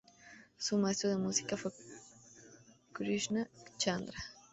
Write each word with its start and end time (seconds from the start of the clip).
Su 0.57 0.79
maestro 0.79 1.11
de 1.11 1.17
música 1.17 1.55
fue 1.57 1.71
Krishna 2.91 3.47
Chandra. 3.77 4.17